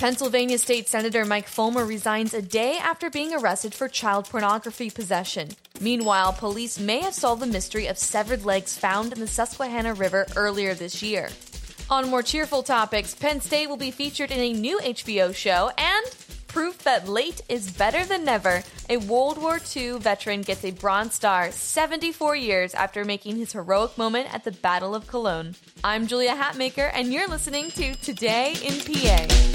[0.00, 5.50] Pennsylvania State Senator Mike Folmer resigns a day after being arrested for child pornography possession.
[5.78, 10.24] Meanwhile, police may have solved the mystery of severed legs found in the Susquehanna River
[10.36, 11.28] earlier this year.
[11.90, 16.06] On more cheerful topics, Penn State will be featured in a new HBO show and
[16.48, 18.62] proof that late is better than never.
[18.88, 23.98] A World War II veteran gets a Bronze Star 74 years after making his heroic
[23.98, 25.56] moment at the Battle of Cologne.
[25.84, 29.50] I'm Julia Hatmaker, and you're listening to Today in PA.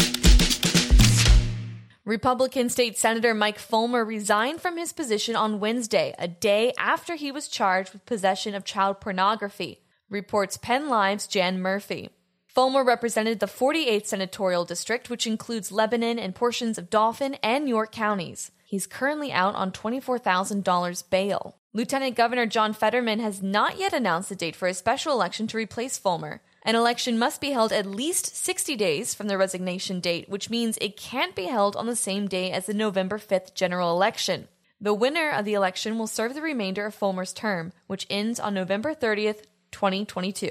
[2.05, 7.31] Republican State Senator Mike Folmer resigned from his position on Wednesday, a day after he
[7.31, 12.11] was charged with possession of child pornography, reports Penn Live's Jan Murphy.
[12.55, 17.91] Folmer represented the 48th senatorial district, which includes Lebanon and portions of Dauphin and York
[17.91, 18.51] counties.
[18.63, 21.57] He's currently out on $24,000 bail.
[21.73, 25.57] Lieutenant Governor John Fetterman has not yet announced a date for a special election to
[25.57, 26.41] replace Folmer.
[26.67, 30.79] An election must be held at least 60 days from the resignation date, which means
[30.81, 34.47] it can't be held on the same day as the November 5th general election.
[34.81, 38.55] The winner of the election will serve the remainder of Folmer's term, which ends on
[38.55, 40.49] November 30th, 2022.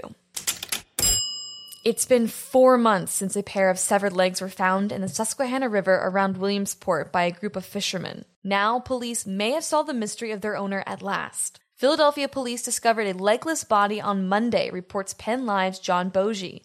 [1.84, 5.68] It's been four months since a pair of severed legs were found in the Susquehanna
[5.68, 8.24] River around Williamsport by a group of fishermen.
[8.44, 11.58] Now, police may have solved the mystery of their owner at last.
[11.74, 16.60] Philadelphia police discovered a legless body on Monday, reports Penn Live's John Beauge.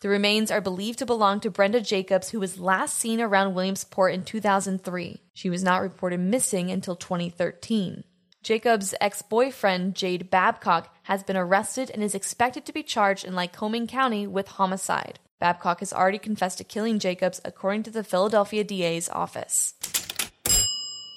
[0.00, 4.14] The remains are believed to belong to Brenda Jacobs, who was last seen around Williamsport
[4.14, 5.20] in 2003.
[5.34, 8.04] She was not reported missing until 2013.
[8.44, 13.34] Jacobs' ex boyfriend, Jade Babcock, has been arrested and is expected to be charged in
[13.34, 15.18] Lycoming County with homicide.
[15.40, 19.74] Babcock has already confessed to killing Jacobs, according to the Philadelphia DA's office.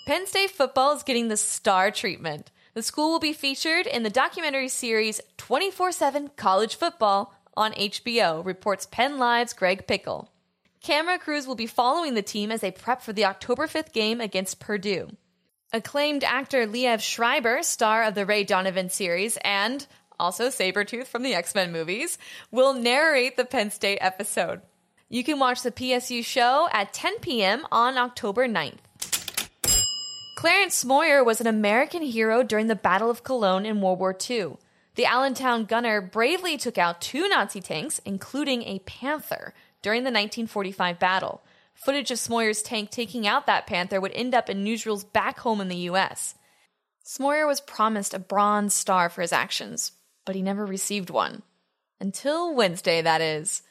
[0.07, 2.49] Penn State football is getting the star treatment.
[2.75, 8.45] The school will be featured in the documentary series 24 7 College Football on HBO,
[8.45, 10.29] reports Penn Live's Greg Pickel.
[10.81, 14.21] Camera crews will be following the team as they prep for the October 5th game
[14.21, 15.09] against Purdue.
[15.73, 19.85] Acclaimed actor Liev Schreiber, star of the Ray Donovan series and
[20.19, 22.17] also Sabretooth from the X Men movies,
[22.51, 24.61] will narrate the Penn State episode.
[25.09, 27.65] You can watch the PSU show at 10 p.m.
[27.71, 28.88] on October 9th.
[30.39, 34.55] Clarence Smoyer was an American hero during the Battle of Cologne in World War II.
[34.95, 40.97] The Allentown gunner bravely took out two Nazi tanks, including a Panther, during the 1945
[40.97, 41.41] battle.
[41.73, 45.59] Footage of Smoyer's tank taking out that Panther would end up in newsreels back home
[45.59, 46.35] in the US.
[47.05, 49.91] Smoyer was promised a Bronze Star for his actions,
[50.23, 51.43] but he never received one.
[51.99, 53.61] Until Wednesday, that is.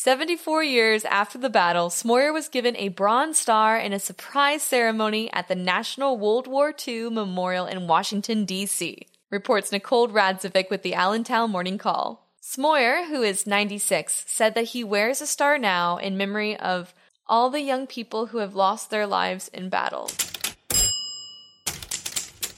[0.00, 5.28] 74 years after the battle, Smoyer was given a Bronze Star in a surprise ceremony
[5.32, 10.94] at the National World War II Memorial in Washington, D.C., reports Nicole Radzievich with the
[10.94, 12.28] Allentown Morning Call.
[12.40, 16.94] Smoyer, who is 96, said that he wears a star now in memory of
[17.26, 20.08] all the young people who have lost their lives in battle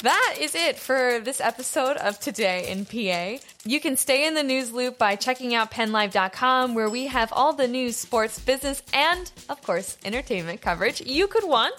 [0.03, 3.43] that is it for this episode of Today in PA.
[3.65, 7.53] You can stay in the news loop by checking out pennlive.com, where we have all
[7.53, 11.75] the news, sports, business, and, of course, entertainment coverage you could want.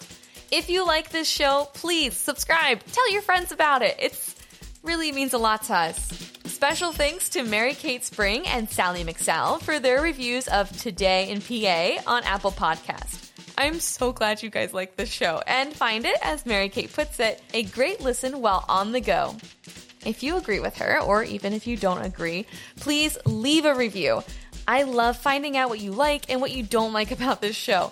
[0.52, 2.84] If you like this show, please subscribe.
[2.92, 3.96] Tell your friends about it.
[4.00, 4.36] It
[4.84, 6.10] really means a lot to us.
[6.46, 11.42] Special thanks to Mary Kate Spring and Sally McSal for their reviews of Today in
[11.42, 13.11] PA on Apple Podcast.
[13.62, 17.20] I'm so glad you guys like this show and find it, as Mary Kate puts
[17.20, 19.36] it, a great listen while on the go.
[20.04, 24.24] If you agree with her, or even if you don't agree, please leave a review.
[24.68, 27.92] I love finding out what you like and what you don't like about this show.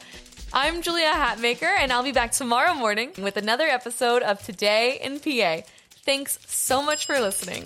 [0.51, 5.19] I'm Julia Hatmaker, and I'll be back tomorrow morning with another episode of Today in
[5.19, 5.61] PA.
[6.03, 7.65] Thanks so much for listening.